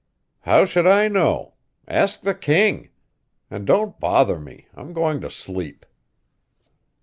"How 0.39 0.65
should 0.65 0.87
I 0.87 1.07
know? 1.09 1.53
Ask 1.87 2.21
the 2.21 2.33
king. 2.33 2.89
And 3.51 3.67
don't 3.67 3.99
bother 3.99 4.39
me; 4.39 4.67
I'm 4.73 4.93
going 4.93 5.21
to 5.21 5.29
sleep." 5.29 5.85